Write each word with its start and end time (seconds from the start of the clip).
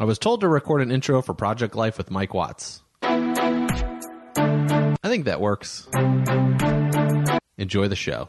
I 0.00 0.04
was 0.04 0.18
told 0.18 0.40
to 0.40 0.48
record 0.48 0.80
an 0.80 0.90
intro 0.90 1.20
for 1.20 1.34
Project 1.34 1.74
Life 1.74 1.98
with 1.98 2.10
Mike 2.10 2.32
Watts. 2.32 2.82
I 3.02 4.96
think 5.02 5.26
that 5.26 5.42
works. 5.42 5.86
Enjoy 7.58 7.86
the 7.86 7.96
show. 7.96 8.26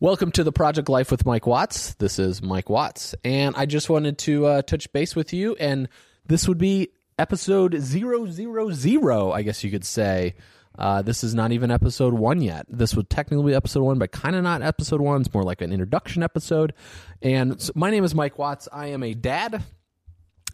Welcome 0.00 0.32
to 0.32 0.42
the 0.42 0.52
Project 0.52 0.88
Life 0.88 1.10
with 1.10 1.26
Mike 1.26 1.46
Watts. 1.46 1.92
This 1.96 2.18
is 2.18 2.40
Mike 2.40 2.70
Watts, 2.70 3.14
and 3.22 3.54
I 3.54 3.66
just 3.66 3.90
wanted 3.90 4.16
to 4.20 4.46
uh, 4.46 4.62
touch 4.62 4.90
base 4.94 5.14
with 5.14 5.34
you. 5.34 5.54
And 5.56 5.86
this 6.24 6.48
would 6.48 6.56
be 6.56 6.92
episode 7.18 7.78
000, 7.78 9.32
I 9.32 9.42
guess 9.42 9.62
you 9.62 9.70
could 9.70 9.84
say. 9.84 10.34
Uh, 10.78 11.02
this 11.02 11.22
is 11.24 11.34
not 11.34 11.52
even 11.52 11.70
episode 11.70 12.14
one 12.14 12.40
yet. 12.40 12.64
This 12.68 12.94
would 12.94 13.10
technically 13.10 13.52
be 13.52 13.56
episode 13.56 13.82
one, 13.82 13.98
but 13.98 14.12
kind 14.12 14.36
of 14.36 14.42
not 14.42 14.62
episode 14.62 15.00
one. 15.00 15.20
It's 15.20 15.34
more 15.34 15.42
like 15.42 15.60
an 15.60 15.72
introduction 15.72 16.22
episode. 16.22 16.72
And 17.20 17.60
so 17.60 17.72
my 17.74 17.90
name 17.90 18.04
is 18.04 18.14
Mike 18.14 18.38
Watts. 18.38 18.68
I 18.72 18.86
am 18.86 19.02
a 19.02 19.14
dad, 19.14 19.62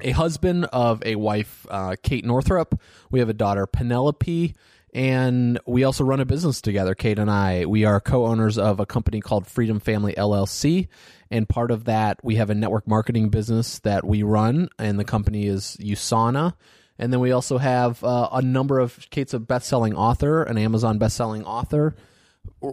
a 0.01 0.11
husband 0.11 0.65
of 0.67 1.03
a 1.05 1.17
wife, 1.17 1.67
uh, 1.71 1.97
Kate 2.03 2.25
Northrup. 2.25 2.81
We 3.11 3.21
have 3.21 3.29
a 3.29 3.35
daughter, 3.35 3.67
Penelope. 3.67 4.55
And 4.95 5.61
we 5.67 5.85
also 5.85 6.05
run 6.05 6.21
a 6.21 6.25
business 6.25 6.63
together, 6.63 6.95
Kate 6.95 7.19
and 7.19 7.31
I. 7.31 7.67
We 7.67 7.85
are 7.85 8.01
co 8.01 8.25
owners 8.25 8.57
of 8.57 8.81
a 8.81 8.87
company 8.87 9.21
called 9.21 9.47
Freedom 9.47 9.79
Family 9.79 10.15
LLC. 10.15 10.89
And 11.31 11.47
part 11.47 11.71
of 11.71 11.85
that, 11.85 12.19
we 12.25 12.37
have 12.37 12.49
a 12.49 12.55
network 12.55 12.89
marketing 12.89 13.29
business 13.29 13.79
that 13.81 14.07
we 14.07 14.23
run, 14.23 14.71
and 14.79 14.99
the 14.99 15.05
company 15.05 15.47
is 15.47 15.77
USANA. 15.81 16.55
And 16.99 17.13
then 17.13 17.21
we 17.21 17.33
also 17.33 17.59
have 17.59 18.03
uh, 18.03 18.29
a 18.33 18.43
number 18.43 18.79
of 18.79 19.09
Kate's 19.11 19.35
a 19.35 19.39
best-selling 19.39 19.95
author, 19.95 20.43
an 20.43 20.57
Amazon 20.57 20.99
best-selling 20.99 21.45
author 21.45 21.95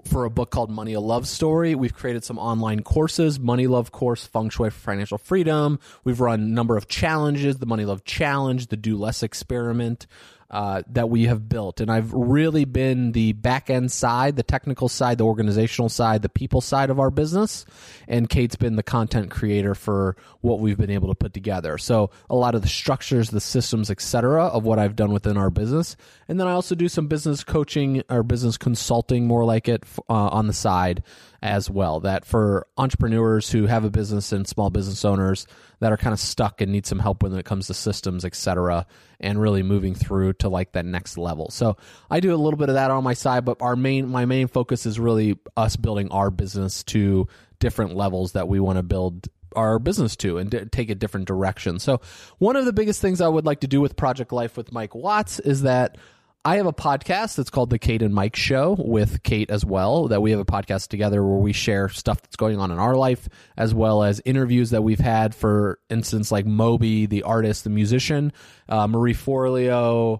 for 0.05 0.25
a 0.25 0.29
book 0.29 0.51
called 0.51 0.69
Money 0.69 0.93
a 0.93 0.99
Love 0.99 1.27
Story. 1.27 1.75
We've 1.75 1.93
created 1.93 2.23
some 2.23 2.37
online 2.37 2.81
courses, 2.83 3.39
Money 3.39 3.67
Love 3.67 3.91
course, 3.91 4.25
Feng 4.25 4.49
Shui 4.49 4.69
for 4.69 4.79
Financial 4.79 5.17
Freedom. 5.17 5.79
We've 6.03 6.19
run 6.19 6.39
a 6.39 6.43
number 6.43 6.77
of 6.77 6.87
challenges, 6.87 7.57
the 7.57 7.65
Money 7.65 7.85
Love 7.85 8.03
Challenge, 8.03 8.67
the 8.67 8.77
Do 8.77 8.97
Less 8.97 9.23
Experiment. 9.23 10.07
Uh, 10.53 10.83
that 10.87 11.09
we 11.09 11.25
have 11.25 11.49
built. 11.49 11.81
And 11.81 11.89
I've 11.89 12.13
really 12.13 12.63
been 12.63 13.13
the 13.13 13.33
back 13.33 13.71
end 13.71 13.91
side, 13.91 14.35
the 14.35 14.43
technical 14.43 14.87
side, 14.87 15.17
the 15.17 15.25
organizational 15.25 15.89
side, 15.89 16.21
the 16.21 16.29
people 16.29 16.61
side 16.61 16.91
of 16.91 16.99
our 16.99 17.09
business. 17.09 17.65
And 18.07 18.29
Kate's 18.29 18.55
been 18.55 18.75
the 18.75 18.83
content 18.83 19.31
creator 19.31 19.73
for 19.73 20.15
what 20.41 20.59
we've 20.59 20.77
been 20.77 20.91
able 20.91 21.07
to 21.07 21.15
put 21.15 21.33
together. 21.33 21.79
So 21.79 22.11
a 22.29 22.35
lot 22.35 22.53
of 22.53 22.61
the 22.61 22.67
structures, 22.67 23.31
the 23.31 23.41
systems, 23.41 23.89
etc., 23.89 24.45
of 24.45 24.63
what 24.63 24.77
I've 24.77 24.95
done 24.95 25.11
within 25.11 25.37
our 25.37 25.49
business. 25.49 25.95
And 26.27 26.39
then 26.39 26.45
I 26.45 26.51
also 26.51 26.75
do 26.75 26.87
some 26.87 27.07
business 27.07 27.43
coaching 27.43 28.03
or 28.07 28.21
business 28.21 28.55
consulting, 28.55 29.25
more 29.25 29.45
like 29.45 29.67
it, 29.67 29.82
uh, 30.09 30.13
on 30.13 30.47
the 30.47 30.53
side 30.53 31.03
as 31.41 31.69
well. 31.69 31.99
That 32.01 32.25
for 32.25 32.67
entrepreneurs 32.77 33.49
who 33.49 33.65
have 33.65 33.83
a 33.83 33.89
business 33.89 34.31
and 34.31 34.47
small 34.47 34.69
business 34.69 35.03
owners 35.05 35.47
that 35.79 35.91
are 35.91 35.97
kind 35.97 36.13
of 36.13 36.19
stuck 36.19 36.61
and 36.61 36.71
need 36.71 36.85
some 36.85 36.99
help 36.99 37.23
when 37.23 37.33
it 37.33 37.45
comes 37.45 37.67
to 37.67 37.73
systems, 37.73 38.25
etc., 38.25 38.85
and 39.19 39.41
really 39.41 39.63
moving 39.63 39.95
through 39.95 40.33
to 40.33 40.49
like 40.49 40.73
that 40.73 40.85
next 40.85 41.17
level. 41.17 41.49
So 41.49 41.77
I 42.09 42.19
do 42.19 42.33
a 42.33 42.37
little 42.37 42.57
bit 42.57 42.69
of 42.69 42.75
that 42.75 42.91
on 42.91 43.03
my 43.03 43.13
side, 43.13 43.45
but 43.45 43.61
our 43.61 43.75
main 43.75 44.09
my 44.09 44.25
main 44.25 44.47
focus 44.47 44.85
is 44.85 44.99
really 44.99 45.37
us 45.57 45.75
building 45.75 46.09
our 46.11 46.31
business 46.31 46.83
to 46.85 47.27
different 47.59 47.95
levels 47.95 48.33
that 48.33 48.47
we 48.47 48.59
want 48.59 48.77
to 48.77 48.83
build 48.83 49.27
our 49.55 49.79
business 49.79 50.15
to 50.17 50.37
and 50.37 50.49
d- 50.49 50.65
take 50.65 50.89
a 50.89 50.95
different 50.95 51.27
direction. 51.27 51.79
So, 51.79 52.01
one 52.37 52.55
of 52.55 52.65
the 52.65 52.73
biggest 52.73 53.01
things 53.01 53.21
I 53.21 53.27
would 53.27 53.45
like 53.45 53.61
to 53.61 53.67
do 53.67 53.81
with 53.81 53.95
Project 53.95 54.31
Life 54.31 54.57
with 54.57 54.71
Mike 54.71 54.95
Watts 54.95 55.39
is 55.39 55.63
that 55.63 55.97
I 56.45 56.57
have 56.57 56.65
a 56.65 56.73
podcast 56.73 57.35
that's 57.35 57.49
called 57.49 57.69
the 57.69 57.79
Kate 57.79 58.01
and 58.01 58.13
Mike 58.13 58.35
Show 58.35 58.75
with 58.77 59.23
Kate 59.23 59.49
as 59.49 59.63
well. 59.63 60.09
That 60.09 60.21
we 60.21 60.31
have 60.31 60.41
a 60.41 60.45
podcast 60.45 60.89
together 60.89 61.23
where 61.23 61.37
we 61.37 61.53
share 61.53 61.87
stuff 61.87 62.21
that's 62.21 62.35
going 62.35 62.59
on 62.59 62.69
in 62.69 62.79
our 62.79 62.95
life, 62.95 63.29
as 63.55 63.73
well 63.73 64.03
as 64.03 64.21
interviews 64.25 64.71
that 64.71 64.81
we've 64.81 64.99
had. 64.99 65.33
For 65.33 65.79
instance, 65.89 66.33
like 66.33 66.45
Moby, 66.45 67.05
the 67.05 67.23
artist, 67.23 67.63
the 67.63 67.69
musician, 67.69 68.33
uh, 68.67 68.87
Marie 68.87 69.13
Forleo, 69.13 70.19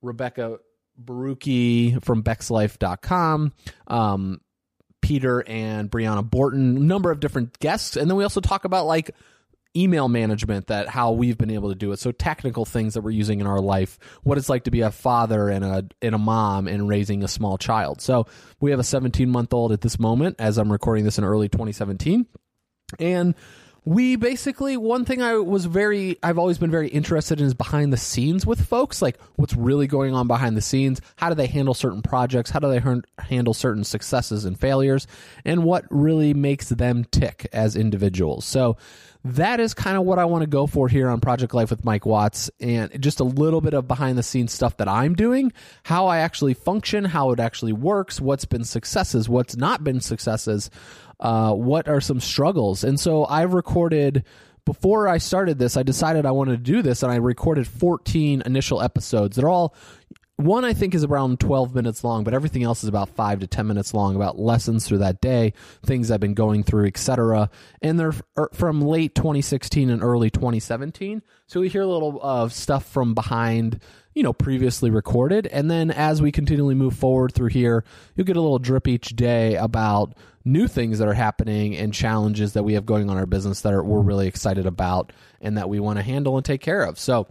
Rebecca 0.00 0.58
Barucki 1.02 2.02
from 2.02 2.22
BexLife.com, 2.22 3.52
um, 3.88 4.40
Peter 5.02 5.44
and 5.46 5.90
Brianna 5.90 6.28
Borten, 6.28 6.78
number 6.78 7.10
of 7.10 7.20
different 7.20 7.58
guests, 7.58 7.96
and 7.96 8.10
then 8.10 8.16
we 8.16 8.24
also 8.24 8.40
talk 8.40 8.64
about 8.64 8.86
like 8.86 9.10
email 9.76 10.08
management 10.08 10.68
that 10.68 10.88
how 10.88 11.12
we've 11.12 11.38
been 11.38 11.50
able 11.50 11.68
to 11.68 11.74
do 11.74 11.92
it. 11.92 11.98
So 11.98 12.10
technical 12.12 12.64
things 12.64 12.94
that 12.94 13.02
we're 13.02 13.10
using 13.10 13.40
in 13.40 13.46
our 13.46 13.60
life 13.60 13.98
what 14.22 14.38
it's 14.38 14.48
like 14.48 14.64
to 14.64 14.70
be 14.70 14.80
a 14.80 14.90
father 14.90 15.48
and 15.48 15.64
a 15.64 15.86
and 16.02 16.14
a 16.14 16.18
mom 16.18 16.66
and 16.68 16.88
raising 16.88 17.22
a 17.22 17.28
small 17.28 17.58
child. 17.58 18.00
So 18.00 18.26
we 18.60 18.70
have 18.70 18.80
a 18.80 18.84
17 18.84 19.28
month 19.28 19.52
old 19.52 19.72
at 19.72 19.80
this 19.80 19.98
moment 19.98 20.36
as 20.38 20.58
i'm 20.58 20.70
recording 20.70 21.04
this 21.04 21.18
in 21.18 21.24
early 21.24 21.48
2017 21.48 22.26
and 22.98 23.34
we 23.84 24.16
basically 24.16 24.76
one 24.76 25.06
thing 25.06 25.22
I 25.22 25.36
was 25.36 25.64
very 25.64 26.18
I've 26.22 26.36
always 26.36 26.58
been 26.58 26.70
very 26.70 26.88
interested 26.88 27.40
in 27.40 27.46
is 27.46 27.54
behind 27.54 27.90
the 27.90 27.96
scenes 27.96 28.44
with 28.44 28.66
folks 28.66 29.00
like 29.00 29.18
what's 29.36 29.54
really 29.54 29.86
going 29.86 30.14
on 30.14 30.26
behind 30.26 30.58
the 30.58 30.60
scenes. 30.60 31.00
How 31.16 31.30
do 31.30 31.34
they 31.34 31.46
handle 31.46 31.72
certain 31.72 32.02
projects? 32.02 32.50
How 32.50 32.58
do 32.58 32.68
they 32.68 32.82
handle 33.18 33.54
certain 33.54 33.84
successes 33.84 34.44
and 34.44 34.60
failures? 34.60 35.06
And 35.46 35.64
what 35.64 35.86
really 35.88 36.34
makes 36.34 36.68
them 36.68 37.04
tick 37.04 37.48
as 37.50 37.76
individuals? 37.76 38.44
So 38.44 38.76
that 39.24 39.60
is 39.60 39.74
kind 39.74 39.96
of 39.96 40.04
what 40.04 40.18
I 40.18 40.24
want 40.24 40.42
to 40.42 40.46
go 40.48 40.66
for 40.66 40.88
here 40.88 41.08
on 41.08 41.20
Project 41.20 41.54
Life 41.54 41.70
with 41.70 41.84
Mike 41.84 42.06
Watts 42.06 42.50
and 42.60 43.00
just 43.02 43.20
a 43.20 43.24
little 43.24 43.60
bit 43.60 43.74
of 43.74 43.88
behind 43.88 44.16
the 44.16 44.22
scenes 44.22 44.52
stuff 44.52 44.76
that 44.76 44.88
I'm 44.88 45.14
doing, 45.14 45.52
how 45.82 46.06
I 46.06 46.18
actually 46.18 46.54
function, 46.54 47.04
how 47.04 47.32
it 47.32 47.40
actually 47.40 47.72
works, 47.72 48.20
what's 48.20 48.44
been 48.44 48.64
successes, 48.64 49.28
what's 49.28 49.56
not 49.56 49.82
been 49.82 50.00
successes, 50.00 50.70
uh, 51.20 51.52
what 51.52 51.88
are 51.88 52.00
some 52.00 52.20
struggles. 52.20 52.84
And 52.84 52.98
so 52.98 53.24
I've 53.26 53.54
recorded 53.54 54.24
before 54.64 55.08
I 55.08 55.16
started 55.16 55.58
this, 55.58 55.78
I 55.78 55.82
decided 55.82 56.26
I 56.26 56.30
wanted 56.30 56.52
to 56.52 56.72
do 56.72 56.82
this, 56.82 57.02
and 57.02 57.10
I 57.10 57.16
recorded 57.16 57.66
14 57.66 58.42
initial 58.44 58.82
episodes. 58.82 59.34
They're 59.34 59.48
all 59.48 59.74
one 60.38 60.64
I 60.64 60.72
think 60.72 60.94
is 60.94 61.02
around 61.02 61.40
12 61.40 61.74
minutes 61.74 62.04
long, 62.04 62.22
but 62.22 62.32
everything 62.32 62.62
else 62.62 62.84
is 62.84 62.88
about 62.88 63.08
5 63.08 63.40
to 63.40 63.48
10 63.48 63.66
minutes 63.66 63.92
long 63.92 64.14
about 64.14 64.38
lessons 64.38 64.86
through 64.86 64.98
that 64.98 65.20
day, 65.20 65.52
things 65.84 66.12
I've 66.12 66.20
been 66.20 66.34
going 66.34 66.62
through, 66.62 66.86
etc. 66.86 67.50
And 67.82 67.98
they're 67.98 68.14
er, 68.38 68.48
from 68.52 68.80
late 68.80 69.16
2016 69.16 69.90
and 69.90 70.00
early 70.00 70.30
2017. 70.30 71.22
So 71.48 71.58
we 71.58 71.68
hear 71.68 71.82
a 71.82 71.88
little 71.88 72.20
of 72.22 72.52
stuff 72.52 72.86
from 72.86 73.14
behind, 73.14 73.82
you 74.14 74.22
know, 74.22 74.32
previously 74.32 74.90
recorded, 74.90 75.48
and 75.48 75.68
then 75.68 75.90
as 75.90 76.22
we 76.22 76.30
continually 76.30 76.76
move 76.76 76.94
forward 76.94 77.34
through 77.34 77.48
here, 77.48 77.84
you'll 78.14 78.24
get 78.24 78.36
a 78.36 78.40
little 78.40 78.60
drip 78.60 78.86
each 78.86 79.16
day 79.16 79.56
about 79.56 80.14
new 80.44 80.68
things 80.68 81.00
that 81.00 81.08
are 81.08 81.14
happening 81.14 81.76
and 81.76 81.92
challenges 81.92 82.52
that 82.52 82.62
we 82.62 82.74
have 82.74 82.86
going 82.86 83.10
on 83.10 83.16
our 83.16 83.26
business 83.26 83.62
that 83.62 83.72
are, 83.72 83.82
we're 83.82 84.00
really 84.00 84.28
excited 84.28 84.66
about 84.66 85.12
and 85.40 85.58
that 85.58 85.68
we 85.68 85.80
want 85.80 85.98
to 85.98 86.02
handle 86.04 86.36
and 86.36 86.44
take 86.44 86.60
care 86.60 86.84
of. 86.84 86.96
So 86.96 87.26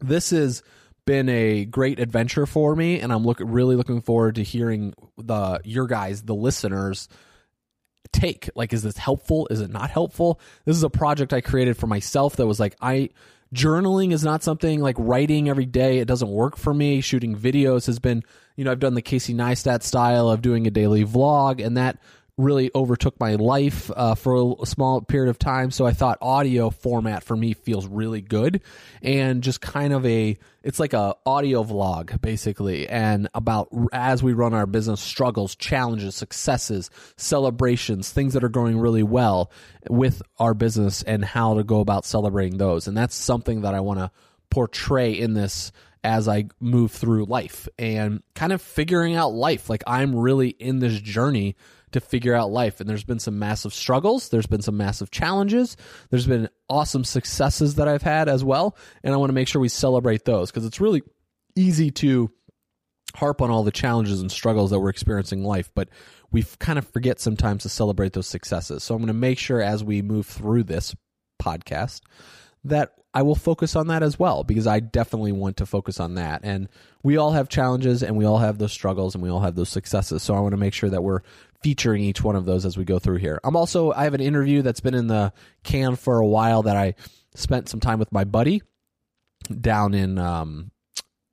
this 0.00 0.32
is 0.32 0.62
been 1.06 1.28
a 1.28 1.64
great 1.64 1.98
adventure 1.98 2.44
for 2.44 2.76
me, 2.76 3.00
and 3.00 3.12
I'm 3.12 3.24
look 3.24 3.38
really 3.40 3.76
looking 3.76 4.02
forward 4.02 4.34
to 4.34 4.42
hearing 4.42 4.94
the 5.16 5.60
your 5.64 5.86
guys, 5.86 6.22
the 6.22 6.34
listeners, 6.34 7.08
take. 8.12 8.50
Like, 8.54 8.72
is 8.72 8.82
this 8.82 8.96
helpful? 8.98 9.48
Is 9.50 9.60
it 9.60 9.70
not 9.70 9.90
helpful? 9.90 10.40
This 10.64 10.76
is 10.76 10.82
a 10.82 10.90
project 10.90 11.32
I 11.32 11.40
created 11.40 11.76
for 11.76 11.86
myself 11.86 12.36
that 12.36 12.46
was 12.46 12.60
like 12.60 12.76
I 12.80 13.10
journaling 13.54 14.12
is 14.12 14.24
not 14.24 14.42
something 14.42 14.80
like 14.80 14.96
writing 14.98 15.48
every 15.48 15.66
day. 15.66 15.98
It 15.98 16.08
doesn't 16.08 16.28
work 16.28 16.56
for 16.56 16.74
me. 16.74 17.00
Shooting 17.00 17.36
videos 17.36 17.86
has 17.86 17.98
been, 17.98 18.22
you 18.56 18.64
know, 18.64 18.72
I've 18.72 18.80
done 18.80 18.94
the 18.94 19.02
Casey 19.02 19.34
Neistat 19.34 19.82
style 19.82 20.28
of 20.28 20.42
doing 20.42 20.66
a 20.66 20.70
daily 20.70 21.04
vlog, 21.04 21.64
and 21.64 21.76
that 21.76 21.98
really 22.38 22.70
overtook 22.74 23.18
my 23.18 23.36
life 23.36 23.90
uh, 23.96 24.14
for 24.14 24.56
a 24.60 24.66
small 24.66 25.00
period 25.00 25.30
of 25.30 25.38
time. 25.38 25.70
So 25.70 25.86
I 25.86 25.92
thought 25.92 26.18
audio 26.20 26.70
format 26.70 27.24
for 27.24 27.36
me 27.36 27.54
feels 27.54 27.86
really 27.86 28.20
good, 28.20 28.60
and 29.02 29.42
just 29.42 29.60
kind 29.60 29.92
of 29.92 30.04
a 30.04 30.36
it's 30.62 30.80
like 30.80 30.92
a 30.92 31.14
audio 31.24 31.64
vlog 31.64 32.20
basically, 32.20 32.88
and 32.88 33.28
about 33.34 33.68
as 33.92 34.22
we 34.22 34.32
run 34.32 34.52
our 34.52 34.66
business 34.66 35.00
struggles, 35.00 35.54
challenges, 35.54 36.14
successes, 36.14 36.90
celebrations, 37.16 38.12
things 38.12 38.34
that 38.34 38.44
are 38.44 38.50
going 38.50 38.78
really 38.78 39.02
well 39.02 39.50
with 39.88 40.22
our 40.38 40.52
business, 40.52 41.02
and 41.02 41.24
how 41.24 41.54
to 41.54 41.64
go 41.64 41.80
about 41.80 42.04
celebrating 42.04 42.58
those. 42.58 42.86
And 42.86 42.96
that's 42.96 43.14
something 43.14 43.62
that 43.62 43.74
I 43.74 43.80
want 43.80 44.00
to 44.00 44.10
portray 44.50 45.12
in 45.12 45.34
this 45.34 45.72
as 46.04 46.28
I 46.28 46.44
move 46.60 46.92
through 46.92 47.24
life 47.24 47.66
and 47.78 48.22
kind 48.34 48.52
of 48.52 48.62
figuring 48.62 49.16
out 49.16 49.32
life. 49.32 49.68
Like 49.68 49.82
I'm 49.86 50.14
really 50.14 50.50
in 50.50 50.78
this 50.78 51.00
journey 51.00 51.56
to 51.92 52.00
figure 52.00 52.34
out 52.34 52.50
life. 52.50 52.80
And 52.80 52.88
there's 52.88 53.04
been 53.04 53.18
some 53.18 53.38
massive 53.38 53.72
struggles, 53.72 54.28
there's 54.28 54.46
been 54.46 54.62
some 54.62 54.76
massive 54.76 55.10
challenges, 55.10 55.76
there's 56.10 56.26
been 56.26 56.48
awesome 56.68 57.04
successes 57.04 57.76
that 57.76 57.88
I've 57.88 58.02
had 58.02 58.28
as 58.28 58.44
well. 58.44 58.76
And 59.02 59.14
I 59.14 59.16
want 59.16 59.30
to 59.30 59.34
make 59.34 59.48
sure 59.48 59.60
we 59.60 59.68
celebrate 59.68 60.24
those 60.24 60.50
because 60.50 60.66
it's 60.66 60.80
really 60.80 61.02
easy 61.54 61.90
to 61.90 62.30
harp 63.14 63.40
on 63.40 63.50
all 63.50 63.62
the 63.62 63.70
challenges 63.70 64.20
and 64.20 64.30
struggles 64.30 64.70
that 64.70 64.80
we're 64.80 64.90
experiencing 64.90 65.40
in 65.40 65.44
life, 65.44 65.70
but 65.74 65.88
we 66.30 66.44
kind 66.58 66.78
of 66.78 66.86
forget 66.88 67.18
sometimes 67.20 67.62
to 67.62 67.68
celebrate 67.68 68.12
those 68.12 68.26
successes. 68.26 68.82
So 68.82 68.94
I'm 68.94 69.00
going 69.00 69.08
to 69.08 69.14
make 69.14 69.38
sure 69.38 69.62
as 69.62 69.82
we 69.82 70.02
move 70.02 70.26
through 70.26 70.64
this 70.64 70.94
podcast 71.40 72.00
that 72.64 72.92
I 73.14 73.22
will 73.22 73.34
focus 73.34 73.76
on 73.76 73.86
that 73.86 74.02
as 74.02 74.18
well 74.18 74.44
because 74.44 74.66
I 74.66 74.80
definitely 74.80 75.32
want 75.32 75.56
to 75.58 75.66
focus 75.66 76.00
on 76.00 76.16
that. 76.16 76.42
And 76.42 76.68
we 77.02 77.16
all 77.16 77.32
have 77.32 77.48
challenges 77.48 78.02
and 78.02 78.16
we 78.16 78.26
all 78.26 78.38
have 78.38 78.58
those 78.58 78.72
struggles 78.72 79.14
and 79.14 79.22
we 79.22 79.30
all 79.30 79.40
have 79.40 79.54
those 79.54 79.70
successes. 79.70 80.22
So 80.22 80.34
I 80.34 80.40
want 80.40 80.52
to 80.52 80.58
make 80.58 80.74
sure 80.74 80.90
that 80.90 81.02
we're 81.02 81.22
featuring 81.62 82.02
each 82.02 82.22
one 82.22 82.36
of 82.36 82.44
those 82.44 82.64
as 82.64 82.76
we 82.76 82.84
go 82.84 82.98
through 82.98 83.16
here. 83.16 83.40
I'm 83.44 83.56
also 83.56 83.92
I 83.92 84.04
have 84.04 84.14
an 84.14 84.20
interview 84.20 84.62
that's 84.62 84.80
been 84.80 84.94
in 84.94 85.06
the 85.06 85.32
can 85.64 85.96
for 85.96 86.18
a 86.18 86.26
while 86.26 86.62
that 86.62 86.76
I 86.76 86.94
spent 87.34 87.68
some 87.68 87.80
time 87.80 87.98
with 87.98 88.12
my 88.12 88.24
buddy 88.24 88.62
down 89.60 89.94
in 89.94 90.18
um, 90.18 90.70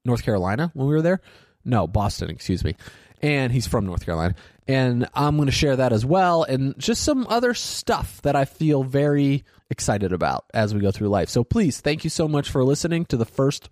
North 0.05 0.23
Carolina 0.23 0.71
when 0.73 0.87
we 0.87 0.93
were 0.93 1.01
there. 1.01 1.21
No, 1.65 1.87
Boston, 1.87 2.29
excuse 2.29 2.63
me. 2.63 2.75
And 3.21 3.53
he's 3.53 3.67
from 3.67 3.85
North 3.85 4.05
Carolina. 4.05 4.35
And 4.67 5.07
I'm 5.13 5.37
going 5.37 5.45
to 5.45 5.51
share 5.51 5.77
that 5.77 5.93
as 5.93 6.05
well 6.05 6.43
and 6.43 6.77
just 6.77 7.03
some 7.03 7.25
other 7.29 7.53
stuff 7.53 8.21
that 8.23 8.35
I 8.35 8.45
feel 8.45 8.83
very 8.83 9.45
excited 9.69 10.11
about 10.11 10.45
as 10.53 10.73
we 10.73 10.81
go 10.81 10.91
through 10.91 11.09
life. 11.09 11.29
So 11.29 11.43
please, 11.43 11.79
thank 11.79 12.03
you 12.03 12.09
so 12.09 12.27
much 12.27 12.49
for 12.49 12.63
listening 12.63 13.05
to 13.05 13.17
the 13.17 13.25
first 13.25 13.69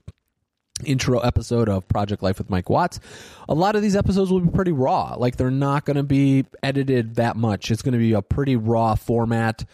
intro 0.86 1.20
episode 1.20 1.70
of 1.70 1.88
Project 1.88 2.24
Life 2.24 2.38
with 2.38 2.50
Mike 2.50 2.70
Watts. 2.70 3.00
A 3.48 3.54
lot 3.54 3.76
of 3.76 3.82
these 3.82 3.96
episodes 3.96 4.32
will 4.32 4.40
be 4.40 4.52
pretty 4.52 4.72
raw. 4.72 5.16
Like 5.18 5.38
they're 5.38 5.52
not 5.52 5.86
going 5.86 5.98
to 5.98 6.04
be 6.04 6.46
edited 6.64 7.16
that 7.16 7.36
much. 7.36 7.72
It's 7.72 7.82
going 7.82 7.94
to 7.94 8.00
be 8.00 8.14
a 8.14 8.22
pretty 8.22 8.56
raw 8.56 8.96
format. 8.96 9.66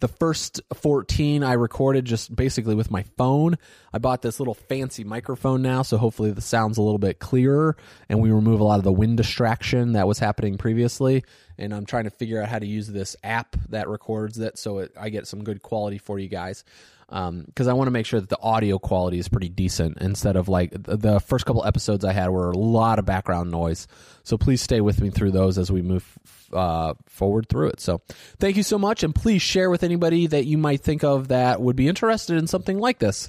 The 0.00 0.08
first 0.08 0.60
14 0.74 1.44
I 1.44 1.52
recorded 1.52 2.04
just 2.04 2.34
basically 2.34 2.74
with 2.74 2.90
my 2.90 3.04
phone. 3.16 3.56
I 3.92 3.98
bought 3.98 4.22
this 4.22 4.38
little 4.38 4.54
fancy 4.54 5.04
microphone 5.04 5.62
now, 5.62 5.82
so 5.82 5.96
hopefully 5.96 6.32
the 6.32 6.40
sound's 6.40 6.78
a 6.78 6.82
little 6.82 6.98
bit 6.98 7.20
clearer 7.20 7.76
and 8.08 8.20
we 8.20 8.30
remove 8.30 8.60
a 8.60 8.64
lot 8.64 8.78
of 8.78 8.84
the 8.84 8.92
wind 8.92 9.16
distraction 9.16 9.92
that 9.92 10.08
was 10.08 10.18
happening 10.18 10.58
previously. 10.58 11.24
And 11.58 11.72
I'm 11.72 11.86
trying 11.86 12.04
to 12.04 12.10
figure 12.10 12.42
out 12.42 12.48
how 12.48 12.58
to 12.58 12.66
use 12.66 12.88
this 12.88 13.16
app 13.22 13.56
that 13.68 13.88
records 13.88 14.38
it 14.38 14.58
so 14.58 14.78
it, 14.78 14.92
I 14.98 15.08
get 15.08 15.26
some 15.26 15.44
good 15.44 15.62
quality 15.62 15.98
for 15.98 16.18
you 16.18 16.28
guys 16.28 16.64
because 17.08 17.68
um, 17.68 17.68
I 17.68 17.72
want 17.74 17.86
to 17.86 17.92
make 17.92 18.06
sure 18.06 18.18
that 18.18 18.28
the 18.28 18.40
audio 18.40 18.78
quality 18.78 19.18
is 19.18 19.28
pretty 19.28 19.48
decent 19.48 19.98
instead 20.00 20.36
of 20.36 20.48
like 20.48 20.72
the 20.72 21.20
first 21.20 21.44
couple 21.46 21.64
episodes 21.64 22.04
I 22.04 22.12
had 22.12 22.30
were 22.30 22.50
a 22.50 22.56
lot 22.56 22.98
of 22.98 23.04
background 23.04 23.50
noise. 23.50 23.86
So 24.22 24.38
please 24.38 24.62
stay 24.62 24.80
with 24.80 25.00
me 25.00 25.10
through 25.10 25.32
those 25.32 25.58
as 25.58 25.70
we 25.70 25.82
move 25.82 26.04
uh, 26.52 26.94
forward 27.06 27.48
through 27.48 27.68
it. 27.68 27.80
So 27.80 28.00
thank 28.38 28.56
you 28.56 28.62
so 28.62 28.78
much, 28.78 29.02
and 29.02 29.14
please 29.14 29.42
share 29.42 29.70
with 29.70 29.82
anybody 29.82 30.26
that 30.28 30.46
you 30.46 30.56
might 30.56 30.80
think 30.80 31.04
of 31.04 31.28
that 31.28 31.60
would 31.60 31.76
be 31.76 31.88
interested 31.88 32.36
in 32.36 32.46
something 32.46 32.78
like 32.78 32.98
this. 32.98 33.28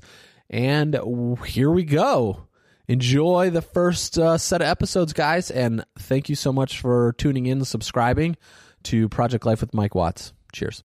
And 0.50 0.98
here 1.45 1.72
we 1.72 1.83
go. 1.83 2.45
Enjoy 2.88 3.50
the 3.50 3.62
first 3.62 4.18
uh, 4.18 4.38
set 4.38 4.62
of 4.62 4.68
episodes, 4.68 5.14
guys, 5.14 5.50
and 5.50 5.84
thank 5.98 6.30
you 6.30 6.36
so 6.36 6.54
much 6.54 6.80
for 6.80 7.14
tuning 7.18 7.48
in 7.48 7.58
and 7.58 7.68
subscribing 7.68 8.38
to 8.84 9.10
Project 9.10 9.46
Life 9.46 9.62
with 9.62 9.74
Mike 9.74 9.96
Watts. 9.96 10.34
Cheers. 10.54 10.84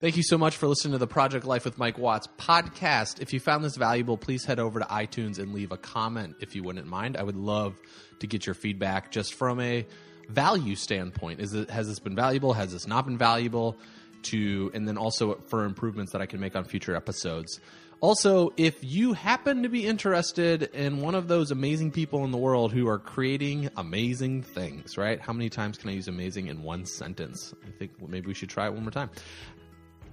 Thank 0.00 0.16
you 0.16 0.22
so 0.22 0.38
much 0.38 0.56
for 0.56 0.66
listening 0.66 0.92
to 0.92 0.98
the 0.98 1.06
Project 1.06 1.44
Life 1.44 1.66
with 1.66 1.76
Mike 1.76 1.98
Watts 1.98 2.26
podcast. 2.38 3.20
If 3.20 3.34
you 3.34 3.40
found 3.40 3.62
this 3.62 3.76
valuable, 3.76 4.16
please 4.16 4.46
head 4.46 4.58
over 4.58 4.80
to 4.80 4.86
iTunes 4.86 5.38
and 5.38 5.52
leave 5.52 5.72
a 5.72 5.76
comment 5.76 6.36
if 6.40 6.54
you 6.54 6.62
wouldn't 6.62 6.86
mind. 6.86 7.18
I 7.18 7.22
would 7.22 7.36
love 7.36 7.78
to 8.20 8.26
get 8.26 8.46
your 8.46 8.54
feedback 8.54 9.10
just 9.10 9.34
from 9.34 9.60
a 9.60 9.86
value 10.30 10.74
standpoint. 10.74 11.40
Is 11.40 11.52
it 11.52 11.68
has 11.70 11.86
this 11.86 11.98
been 11.98 12.14
valuable? 12.14 12.54
Has 12.54 12.72
this 12.72 12.86
not 12.86 13.04
been 13.04 13.18
valuable? 13.18 13.76
To 14.24 14.70
and 14.74 14.86
then 14.86 14.96
also 14.96 15.34
for 15.48 15.64
improvements 15.64 16.12
that 16.12 16.22
I 16.22 16.26
can 16.26 16.40
make 16.40 16.56
on 16.56 16.64
future 16.64 16.94
episodes. 16.94 17.60
Also, 18.00 18.52
if 18.56 18.82
you 18.82 19.12
happen 19.12 19.62
to 19.62 19.68
be 19.68 19.86
interested 19.86 20.62
in 20.74 21.00
one 21.02 21.14
of 21.14 21.28
those 21.28 21.50
amazing 21.50 21.90
people 21.90 22.24
in 22.24 22.30
the 22.30 22.38
world 22.38 22.72
who 22.72 22.88
are 22.88 22.98
creating 22.98 23.68
amazing 23.76 24.42
things, 24.42 24.96
right? 24.96 25.20
How 25.20 25.34
many 25.34 25.50
times 25.50 25.76
can 25.76 25.90
I 25.90 25.92
use 25.92 26.08
amazing 26.08 26.46
in 26.46 26.62
one 26.62 26.86
sentence? 26.86 27.52
I 27.66 27.70
think 27.78 27.92
maybe 28.08 28.28
we 28.28 28.34
should 28.34 28.48
try 28.48 28.66
it 28.66 28.72
one 28.72 28.82
more 28.82 28.90
time 28.90 29.10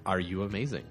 are 0.08 0.18
you 0.18 0.42
amazing? 0.42 0.84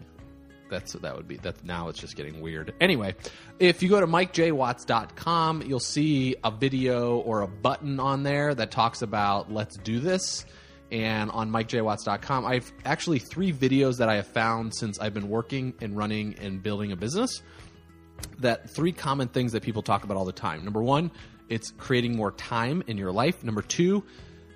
That's 0.70 0.94
that 0.94 1.16
would 1.16 1.28
be 1.28 1.38
that 1.38 1.64
now 1.64 1.88
it's 1.88 1.98
just 1.98 2.16
getting 2.16 2.40
weird. 2.40 2.74
Anyway, 2.80 3.16
if 3.58 3.82
you 3.82 3.90
go 3.90 4.00
to 4.00 4.08
mikejwatts.com, 4.08 5.64
you'll 5.64 5.80
see 5.80 6.36
a 6.44 6.52
video 6.52 7.18
or 7.18 7.42
a 7.42 7.48
button 7.48 8.00
on 8.00 8.24
there 8.24 8.54
that 8.54 8.70
talks 8.70 9.02
about 9.02 9.52
let's 9.52 9.78
do 9.78 10.00
this. 10.00 10.46
And 10.92 11.32
on 11.32 11.52
mikejwatts.com, 11.52 12.46
I've 12.46 12.72
actually 12.86 13.20
three 13.20 13.52
videos 13.52 13.98
that 13.98 14.10
I 14.10 14.16
have 14.16 14.28
found 14.28 14.74
since 14.74 15.00
I've 15.00 15.14
been 15.14 15.30
working 15.30 15.74
and 15.82 15.98
running 15.98 16.36
and 16.40 16.64
building 16.64 16.92
a 16.92 16.96
business. 16.96 17.42
That 18.40 18.70
three 18.70 18.92
common 18.92 19.28
things 19.28 19.52
that 19.52 19.64
people 19.64 19.82
talk 19.82 20.04
about 20.04 20.18
all 20.18 20.26
the 20.26 20.32
time. 20.32 20.64
Number 20.64 20.82
one, 20.82 21.12
it's 21.50 21.72
creating 21.72 22.16
more 22.16 22.32
time 22.32 22.84
in 22.88 22.98
your 22.98 23.12
life. 23.12 23.44
Number 23.44 23.62
two, 23.62 24.04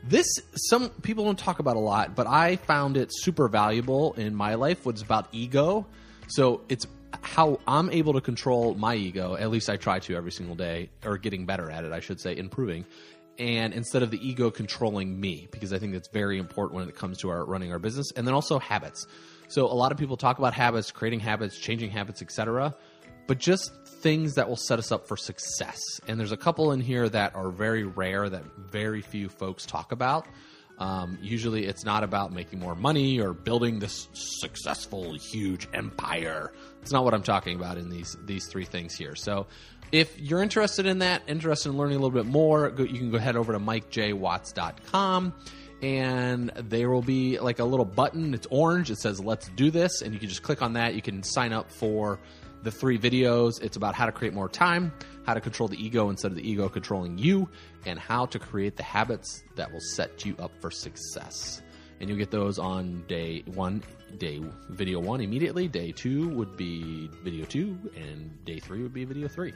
this 0.04 0.26
some 0.56 0.90
people 1.02 1.26
don't 1.26 1.38
talk 1.38 1.60
about 1.60 1.76
a 1.76 1.80
lot, 1.80 2.16
but 2.16 2.28
I 2.28 2.56
found 2.56 2.98
it 2.98 3.10
super 3.12 3.48
valuable 3.48 4.14
in 4.14 4.34
my 4.34 4.56
life. 4.56 4.86
Was 4.86 5.02
about 5.02 5.28
ego. 5.32 5.86
So 6.28 6.62
it's 6.70 6.88
how 7.22 7.60
I'm 7.68 7.90
able 7.90 8.14
to 8.14 8.22
control 8.22 8.74
my 8.74 8.96
ego. 8.96 9.36
At 9.36 9.52
least 9.52 9.70
I 9.70 9.76
try 9.78 10.00
to 10.00 10.16
every 10.16 10.32
single 10.32 10.56
day, 10.56 10.90
or 11.06 11.18
getting 11.18 11.46
better 11.46 11.70
at 11.70 11.84
it, 11.84 11.92
I 11.92 12.00
should 12.00 12.20
say, 12.20 12.36
improving. 12.36 12.86
And 13.40 13.74
instead 13.74 14.04
of 14.04 14.12
the 14.12 14.28
ego 14.28 14.52
controlling 14.52 15.20
me, 15.20 15.48
because 15.52 15.74
I 15.74 15.80
think 15.80 15.94
that's 15.94 16.10
very 16.10 16.38
important 16.38 16.80
when 16.80 16.88
it 16.88 16.96
comes 16.96 17.18
to 17.20 17.30
our 17.30 17.46
running 17.46 17.72
our 17.72 17.80
business, 17.80 18.12
and 18.16 18.28
then 18.28 18.34
also 18.34 18.60
habits. 18.60 19.08
So 19.48 19.66
a 19.66 19.74
lot 19.74 19.92
of 19.92 19.98
people 19.98 20.18
talk 20.18 20.38
about 20.38 20.54
habits, 20.54 20.92
creating 20.92 21.22
habits, 21.22 21.58
changing 21.58 21.90
habits, 21.90 22.22
etc 22.22 22.76
but 23.32 23.38
just 23.38 23.74
things 23.86 24.36
that 24.36 24.50
will 24.50 24.58
set 24.58 24.80
us 24.80 24.92
up 24.92 25.08
for 25.08 25.16
success. 25.16 25.80
And 26.06 26.20
there's 26.20 26.32
a 26.32 26.38
couple 26.38 26.72
in 26.72 26.82
here 26.82 27.08
that 27.08 27.36
are 27.36 27.50
very 27.50 27.86
rare 27.86 28.28
that 28.28 28.44
very 28.58 29.02
few 29.02 29.30
folks 29.30 29.66
talk 29.66 29.92
about. 29.92 30.28
Um, 30.78 31.18
usually, 31.22 31.66
it's 31.66 31.86
not 31.86 32.04
about 32.04 32.34
making 32.34 32.60
more 32.60 32.76
money 32.76 33.20
or 33.20 33.34
building 33.34 33.80
this 33.80 34.08
successful, 34.14 35.14
huge 35.14 35.68
empire. 35.74 36.52
It's 36.82 36.92
not 36.92 37.04
what 37.04 37.14
I'm 37.14 37.24
talking 37.24 37.56
about 37.56 37.78
in 37.78 37.90
these 37.90 38.18
these 38.26 38.48
three 38.48 38.66
things 38.66 38.96
here. 38.96 39.16
So, 39.16 39.48
if 39.92 40.20
you're 40.20 40.42
interested 40.42 40.86
in 40.86 41.00
that, 41.00 41.22
interested 41.28 41.70
in 41.70 41.78
learning 41.78 41.98
a 41.98 42.00
little 42.00 42.24
bit 42.24 42.26
more, 42.26 42.70
go, 42.70 42.84
you 42.84 42.98
can 42.98 43.12
go 43.12 43.20
head 43.20 43.36
over 43.36 43.54
to 43.54 43.60
mikejwatts.com 43.60 45.34
and 45.82 46.52
there 46.56 46.90
will 46.90 47.02
be 47.02 47.40
like 47.40 47.60
a 47.60 47.64
little 47.64 47.86
button. 47.86 48.34
It's 48.34 48.48
orange. 48.50 48.92
It 48.92 49.00
says 49.00 49.20
"Let's 49.20 49.50
do 49.50 49.72
this," 49.72 50.02
and 50.02 50.14
you 50.14 50.20
can 50.20 50.30
just 50.30 50.44
click 50.44 50.62
on 50.62 50.74
that. 50.74 50.96
You 50.96 51.02
can 51.02 51.24
sign 51.24 51.54
up 51.54 51.72
for 51.72 52.20
the 52.64 52.72
three 52.72 52.98
videos. 52.98 53.62
It's 53.62 53.78
about 53.78 53.96
how 53.96 54.06
to 54.06 54.12
create 54.12 54.34
more 54.34 54.50
time, 54.50 54.94
how 55.26 55.34
to 55.34 55.42
control 55.42 55.68
the 55.68 55.84
ego 55.84 56.10
instead 56.10 56.32
of 56.32 56.38
the 56.38 56.50
ego 56.50 56.70
controlling 56.70 57.18
you, 57.18 57.50
and 57.86 57.98
how 58.00 58.26
to 58.28 58.40
create 58.40 58.78
the 58.78 58.84
habits 58.84 59.44
that 59.56 59.72
will 59.72 59.82
set 59.82 60.26
you 60.26 60.36
up 60.40 60.52
for 60.60 60.72
success. 60.72 61.62
And 62.00 62.10
you'll 62.10 62.18
get 62.18 62.32
those 62.32 62.58
on 62.58 63.04
day 63.08 63.44
one, 63.46 63.84
day 64.18 64.42
video 64.70 65.00
one 65.00 65.22
immediately. 65.22 65.68
Day 65.68 65.92
two 65.92 66.30
would 66.30 66.58
be 66.58 67.10
video 67.24 67.46
two, 67.46 67.78
and 67.96 68.44
day 68.44 68.60
three 68.60 68.82
would 68.82 68.94
be 68.94 69.06
video 69.06 69.28
three. 69.28 69.54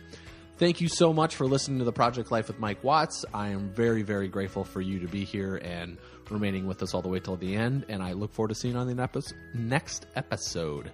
Thank 0.57 0.79
you 0.79 0.87
so 0.87 1.11
much 1.11 1.35
for 1.35 1.47
listening 1.47 1.79
to 1.79 1.85
the 1.85 1.91
Project 1.91 2.31
Life 2.31 2.47
with 2.47 2.59
Mike 2.59 2.81
Watts. 2.81 3.25
I 3.33 3.49
am 3.49 3.73
very, 3.73 4.03
very 4.03 4.29
grateful 4.29 4.63
for 4.63 4.79
you 4.79 4.99
to 4.99 5.07
be 5.07 5.25
here 5.25 5.57
and 5.57 5.97
remaining 6.29 6.65
with 6.65 6.81
us 6.81 6.93
all 6.93 7.01
the 7.01 7.09
way 7.09 7.19
till 7.19 7.35
the 7.35 7.55
end. 7.55 7.85
And 7.89 8.01
I 8.01 8.13
look 8.13 8.31
forward 8.31 8.49
to 8.49 8.55
seeing 8.55 8.75
you 8.75 8.79
on 8.79 8.87
the 8.87 9.33
next 9.53 10.05
episode. 10.15 10.91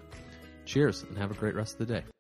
Cheers 0.66 1.04
and 1.04 1.16
have 1.18 1.30
a 1.30 1.36
great 1.36 1.54
rest 1.54 1.80
of 1.80 1.88
the 1.88 1.94
day. 1.94 2.11